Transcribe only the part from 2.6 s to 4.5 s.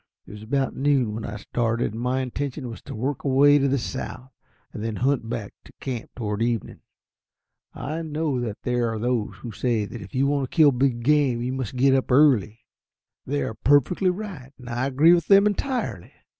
was to work away to the south,